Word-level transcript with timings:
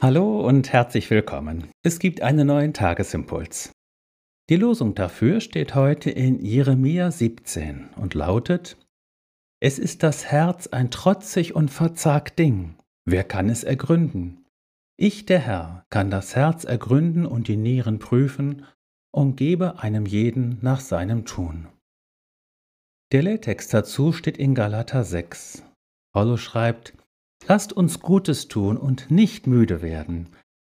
Hallo 0.00 0.46
und 0.46 0.72
herzlich 0.72 1.10
willkommen. 1.10 1.72
Es 1.82 1.98
gibt 1.98 2.22
einen 2.22 2.46
neuen 2.46 2.72
Tagesimpuls. 2.72 3.72
Die 4.48 4.54
Losung 4.54 4.94
dafür 4.94 5.40
steht 5.40 5.74
heute 5.74 6.08
in 6.08 6.38
Jeremia 6.38 7.10
17 7.10 7.90
und 7.96 8.14
lautet: 8.14 8.76
Es 9.58 9.80
ist 9.80 10.04
das 10.04 10.26
Herz 10.26 10.68
ein 10.68 10.92
trotzig 10.92 11.56
und 11.56 11.72
verzagt 11.72 12.38
Ding. 12.38 12.76
Wer 13.06 13.24
kann 13.24 13.48
es 13.48 13.64
ergründen? 13.64 14.46
Ich, 14.96 15.26
der 15.26 15.40
Herr, 15.40 15.84
kann 15.90 16.12
das 16.12 16.36
Herz 16.36 16.62
ergründen 16.62 17.26
und 17.26 17.48
die 17.48 17.56
Nieren 17.56 17.98
prüfen 17.98 18.66
und 19.10 19.34
gebe 19.34 19.80
einem 19.80 20.06
jeden 20.06 20.58
nach 20.62 20.78
seinem 20.78 21.24
Tun. 21.24 21.66
Der 23.10 23.24
Lehrtext 23.24 23.74
dazu 23.74 24.12
steht 24.12 24.38
in 24.38 24.54
Galater 24.54 25.02
6. 25.02 25.64
Paulus 26.12 26.40
schreibt: 26.40 26.94
Lasst 27.46 27.72
uns 27.72 28.00
Gutes 28.00 28.48
tun 28.48 28.76
und 28.76 29.10
nicht 29.10 29.46
müde 29.46 29.80
werden, 29.82 30.28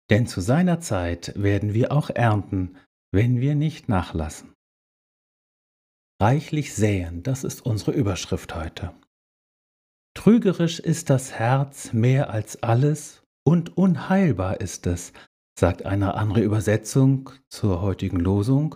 denn 0.09 0.27
zu 0.27 0.41
seiner 0.41 0.79
Zeit 0.79 1.33
werden 1.35 1.73
wir 1.73 1.91
auch 1.91 2.09
ernten, 2.09 2.77
wenn 3.11 3.41
wir 3.41 3.55
nicht 3.55 3.89
nachlassen. 3.89 4.53
Reichlich 6.21 6.73
säen, 6.73 7.23
das 7.23 7.43
ist 7.43 7.65
unsere 7.65 7.91
Überschrift 7.91 8.55
heute. 8.55 8.93
Trügerisch 10.13 10.79
ist 10.79 11.09
das 11.09 11.31
Herz 11.33 11.93
mehr 11.93 12.29
als 12.29 12.61
alles 12.61 13.23
und 13.43 13.75
unheilbar 13.77 14.61
ist 14.61 14.85
es, 14.85 15.13
sagt 15.57 15.85
eine 15.85 16.13
andere 16.15 16.41
Übersetzung 16.41 17.31
zur 17.49 17.81
heutigen 17.81 18.19
Losung. 18.19 18.75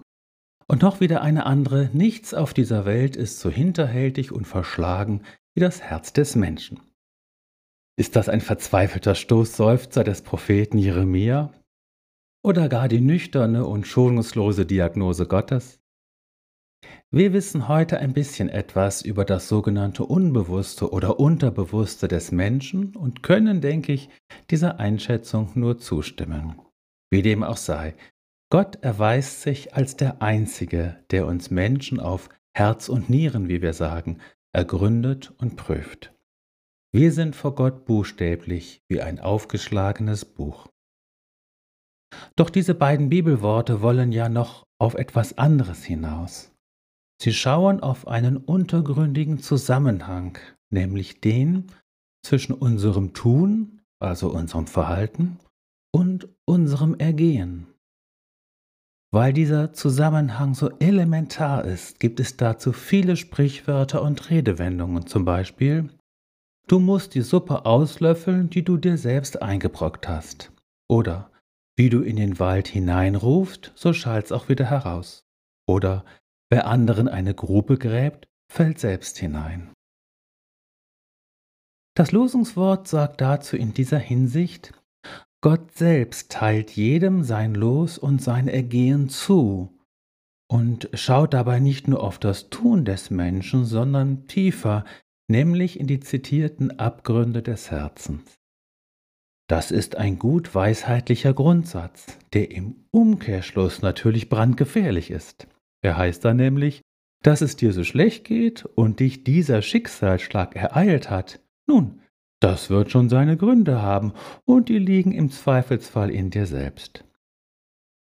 Und 0.68 0.82
noch 0.82 1.00
wieder 1.00 1.22
eine 1.22 1.46
andere, 1.46 1.90
nichts 1.94 2.34
auf 2.34 2.54
dieser 2.54 2.86
Welt 2.86 3.16
ist 3.16 3.40
so 3.40 3.50
hinterhältig 3.50 4.32
und 4.32 4.46
verschlagen 4.46 5.22
wie 5.54 5.62
das 5.62 5.82
Herz 5.82 6.14
des 6.14 6.36
Menschen. 6.36 6.80
Ist 7.98 8.18
das 8.18 8.28
ein 8.28 8.42
verzweifelter 8.42 9.16
Stoßseufzer 9.16 10.04
des 10.04 10.22
Propheten 10.22 10.78
Jeremia? 10.78 11.54
Oder 12.44 12.68
gar 12.68 12.90
die 12.90 13.00
nüchterne 13.00 13.66
und 13.66 13.88
schonungslose 13.88 14.66
Diagnose 14.66 15.28
Gottes? 15.28 15.80
Wir 17.10 17.32
wissen 17.32 17.70
heute 17.70 18.00
ein 18.00 18.14
bisschen 18.14 18.50
etwas 18.50 19.02
über 19.02 19.24
das 19.24 19.48
sogenannte 19.48 20.04
Unbewusste 20.04 20.92
oder 20.92 21.20
Unterbewusste 21.20 22.10
des 22.10 22.34
Menschen 22.34 22.96
und 22.96 23.24
können, 23.24 23.62
denke 23.62 23.94
ich, 23.94 24.10
dieser 24.50 24.80
Einschätzung 24.80 25.52
nur 25.56 25.78
zustimmen. 25.78 26.62
Wie 27.10 27.22
dem 27.22 27.44
auch 27.44 27.58
sei, 27.58 27.96
Gott 28.52 28.76
erweist 28.84 29.42
sich 29.42 29.74
als 29.74 29.96
der 29.96 30.22
Einzige, 30.22 30.98
der 31.12 31.28
uns 31.28 31.50
Menschen 31.50 32.02
auf 32.02 32.30
Herz 32.54 32.90
und 32.90 33.10
Nieren, 33.10 33.48
wie 33.48 33.62
wir 33.62 33.74
sagen, 33.74 34.20
ergründet 34.54 35.34
und 35.38 35.56
prüft. 35.56 36.15
Wir 36.96 37.12
sind 37.12 37.36
vor 37.36 37.56
Gott 37.56 37.84
buchstäblich 37.84 38.82
wie 38.88 39.02
ein 39.02 39.20
aufgeschlagenes 39.20 40.24
Buch. 40.24 40.70
Doch 42.38 42.50
diese 42.50 42.74
beiden 42.74 43.10
Bibelworte 43.10 43.82
wollen 43.82 44.14
ja 44.14 44.30
noch 44.30 44.64
auf 44.80 44.94
etwas 44.94 45.38
anderes 45.38 45.84
hinaus. 45.84 46.54
Sie 47.22 47.34
schauen 47.34 47.82
auf 47.82 48.08
einen 48.08 48.38
untergründigen 48.38 49.40
Zusammenhang, 49.40 50.38
nämlich 50.72 51.20
den 51.20 51.70
zwischen 52.26 52.54
unserem 52.54 53.12
Tun, 53.14 53.82
also 54.00 54.30
unserem 54.30 54.68
Verhalten, 54.68 55.38
und 55.94 56.30
unserem 56.46 56.96
Ergehen. 56.96 57.68
Weil 59.12 59.34
dieser 59.34 59.74
Zusammenhang 59.74 60.54
so 60.54 60.70
elementar 60.80 61.66
ist, 61.66 62.00
gibt 62.00 62.22
es 62.22 62.38
dazu 62.38 62.72
viele 62.72 63.18
Sprichwörter 63.18 64.02
und 64.02 64.30
Redewendungen, 64.30 65.08
zum 65.08 65.26
Beispiel 65.26 65.90
Du 66.68 66.80
musst 66.80 67.14
die 67.14 67.22
Suppe 67.22 67.66
auslöffeln, 67.66 68.50
die 68.50 68.64
du 68.64 68.78
dir 68.78 68.98
selbst 68.98 69.42
eingebrockt 69.42 70.08
hast. 70.08 70.52
Oder 70.90 71.32
wie 71.78 71.90
du 71.90 72.02
in 72.02 72.16
den 72.16 72.40
Wald 72.40 72.68
hineinrufst, 72.68 73.72
so 73.76 73.94
schallt's 73.94 74.32
auch 74.32 74.50
wieder 74.50 74.66
heraus. 74.66 75.26
Oder 75.68 76.06
wer 76.50 76.68
anderen 76.68 77.08
eine 77.08 77.36
Grube 77.36 77.78
gräbt, 77.78 78.28
fällt 78.52 78.80
selbst 78.80 79.18
hinein. 79.18 79.72
Das 81.96 82.12
Losungswort 82.12 82.88
sagt 82.88 83.22
dazu 83.22 83.56
in 83.56 83.74
dieser 83.74 84.00
Hinsicht, 84.00 84.74
Gott 85.42 85.72
selbst 85.74 86.32
teilt 86.32 86.72
jedem 86.72 87.24
sein 87.24 87.54
Los 87.54 88.00
und 88.00 88.22
sein 88.22 88.48
Ergehen 88.48 89.10
zu 89.10 89.70
und 90.48 90.90
schaut 90.94 91.34
dabei 91.34 91.60
nicht 91.60 91.88
nur 91.88 92.02
auf 92.02 92.18
das 92.18 92.50
Tun 92.50 92.86
des 92.86 93.12
Menschen, 93.12 93.66
sondern 93.66 94.28
tiefer 94.28 94.86
nämlich 95.28 95.80
in 95.80 95.88
die 95.88 96.00
zitierten 96.00 96.80
Abgründe 96.80 97.42
des 97.42 97.72
Herzens. 97.72 98.36
Das 99.48 99.72
ist 99.72 99.96
ein 99.96 100.18
gut 100.18 100.56
weisheitlicher 100.56 101.34
Grundsatz, 101.34 102.18
der 102.34 102.52
im 102.52 102.88
Umkehrschluss 102.92 103.82
natürlich 103.82 104.30
brandgefährlich 104.30 105.12
ist. 105.12 105.48
Er 105.84 105.98
heißt 105.98 106.26
da 106.26 106.34
nämlich, 106.34 106.82
dass 107.22 107.42
es 107.42 107.56
dir 107.56 107.72
so 107.72 107.84
schlecht 107.84 108.24
geht 108.24 108.66
und 108.66 109.00
dich 109.00 109.24
dieser 109.24 109.62
Schicksalsschlag 109.62 110.56
ereilt 110.56 111.10
hat. 111.10 111.40
Nun, 111.68 112.02
das 112.40 112.70
wird 112.70 112.92
schon 112.92 113.10
seine 113.10 113.38
Gründe 113.38 113.82
haben 113.82 114.14
und 114.46 114.70
die 114.70 114.80
liegen 114.80 115.12
im 115.12 115.30
Zweifelsfall 115.30 116.10
in 116.10 116.32
dir 116.32 116.48
selbst. 116.48 117.06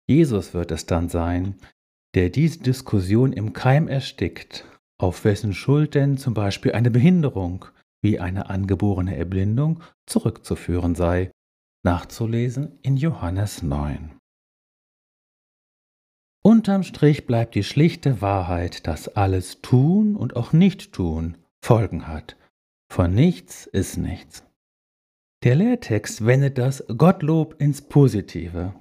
Jesus 0.07 0.53
wird 0.53 0.71
es 0.71 0.85
dann 0.85 1.09
sein, 1.09 1.55
der 2.13 2.29
diese 2.29 2.59
Diskussion 2.59 3.31
im 3.31 3.53
Keim 3.53 3.87
erstickt 3.87 4.65
auf 5.01 5.25
wessen 5.25 5.53
Schuld 5.53 5.95
denn 5.95 6.17
zum 6.17 6.33
Beispiel 6.33 6.73
eine 6.73 6.91
Behinderung 6.91 7.65
wie 8.03 8.19
eine 8.19 8.49
angeborene 8.49 9.15
Erblindung 9.15 9.81
zurückzuführen 10.07 10.95
sei, 10.95 11.31
nachzulesen 11.83 12.79
in 12.81 12.97
Johannes 12.97 13.61
9. 13.61 14.17
Unterm 16.43 16.81
Strich 16.83 17.27
bleibt 17.27 17.53
die 17.53 17.63
schlichte 17.63 18.21
Wahrheit, 18.21 18.87
dass 18.87 19.07
alles 19.07 19.61
Tun 19.61 20.15
und 20.15 20.35
auch 20.35 20.53
Nicht-Tun 20.53 21.37
Folgen 21.63 22.07
hat. 22.07 22.35
Von 22.91 23.13
nichts 23.13 23.67
ist 23.67 23.97
nichts. 23.97 24.43
Der 25.43 25.55
Lehrtext 25.55 26.25
wendet 26.25 26.57
das 26.57 26.83
Gottlob 26.97 27.59
ins 27.61 27.81
Positive. 27.81 28.73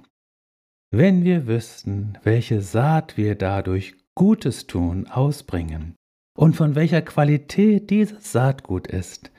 Wenn 0.91 1.23
wir 1.23 1.47
wüssten, 1.47 2.17
welche 2.23 2.61
Saat 2.61 3.15
wir 3.15 3.35
dadurch 3.35 3.95
Gutes 4.15 4.67
tun 4.67 5.07
ausbringen, 5.07 5.95
und 6.37 6.55
von 6.55 6.75
welcher 6.75 7.01
Qualität 7.01 7.89
dieses 7.89 8.31
Saatgut 8.31 8.87
ist, 8.87 9.31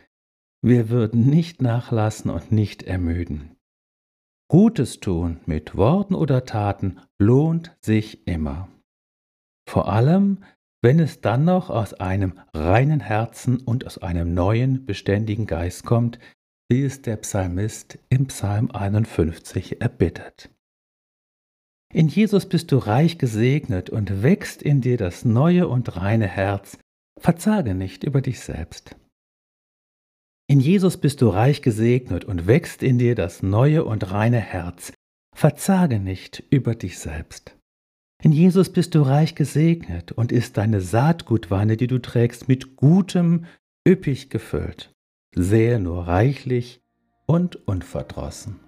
wir 0.65 0.91
würden 0.91 1.29
nicht 1.29 1.61
nachlassen 1.61 2.31
und 2.31 2.53
nicht 2.53 2.85
ermüden. 2.85 3.57
Gutes 4.49 5.01
tun 5.01 5.41
mit 5.47 5.77
Worten 5.77 6.15
oder 6.15 6.45
Taten 6.45 7.01
lohnt 7.19 7.77
sich 7.81 8.27
immer. 8.27 8.69
Vor 9.69 9.91
allem, 9.91 10.45
wenn 10.83 11.01
es 11.01 11.21
dann 11.21 11.45
noch 11.45 11.71
aus 11.71 11.95
einem 11.95 12.39
reinen 12.55 13.01
Herzen 13.01 13.59
und 13.61 13.87
aus 13.87 13.99
einem 13.99 14.35
neuen, 14.35 14.85
beständigen 14.85 15.47
Geist 15.47 15.85
kommt, 15.85 16.19
wie 16.71 16.83
es 16.83 17.03
der 17.03 17.17
Psalmist 17.17 17.99
im 18.09 18.27
Psalm 18.27 18.71
51 18.71 19.81
erbittet. 19.81 20.51
In 21.93 22.09
Jesus 22.09 22.49
bist 22.49 22.73
du 22.73 22.79
reich 22.79 23.19
gesegnet 23.19 23.91
und 23.91 24.23
wächst 24.23 24.63
in 24.63 24.81
dir 24.81 24.97
das 24.97 25.25
neue 25.25 25.69
und 25.69 25.97
reine 25.97 26.27
Herz. 26.27 26.79
Verzage 27.23 27.75
nicht 27.75 28.03
über 28.03 28.21
dich 28.21 28.41
selbst. 28.41 28.97
In 30.49 30.59
Jesus 30.59 30.97
bist 30.97 31.23
du 31.23 31.29
reich 31.29 31.63
gesegnet 31.63 32.25
und 32.25 32.49
wächst 32.49 32.83
in 32.83 32.99
dir 32.99 33.15
das 33.15 33.45
neue 33.45 33.85
und 33.85 34.11
reine 34.11 34.41
Herz. 34.41 34.93
Verzage 35.33 36.01
nicht 36.01 36.43
über 36.51 36.75
dich 36.75 36.99
selbst. 36.99 37.57
In 38.25 38.33
Jesus 38.33 38.73
bist 38.73 38.97
du 38.97 39.03
reich 39.03 39.37
gesegnet 39.37 40.11
und 40.11 40.33
ist 40.33 40.57
deine 40.57 40.81
Saatgutwanne, 40.81 41.77
die 41.77 41.87
du 41.87 42.01
trägst, 42.01 42.49
mit 42.49 42.75
Gutem 42.75 43.45
üppig 43.87 44.29
gefüllt. 44.29 44.93
Sehe 45.33 45.79
nur 45.79 46.09
reichlich 46.09 46.81
und 47.27 47.55
unverdrossen. 47.69 48.59